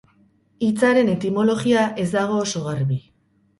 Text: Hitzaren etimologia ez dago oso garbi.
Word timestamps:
Hitzaren 0.67 1.11
etimologia 1.17 1.85
ez 2.07 2.09
dago 2.17 2.43
oso 2.47 2.65
garbi. 2.73 3.01